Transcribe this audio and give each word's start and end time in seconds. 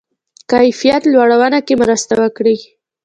کیفیت 0.51 1.03
لوړونه 1.13 1.59
کې 1.65 1.73
مرسته 1.81 2.13
وکړي. 2.21 2.57